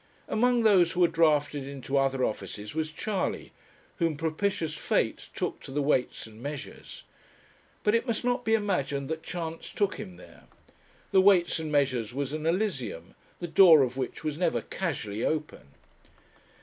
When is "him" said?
9.99-10.15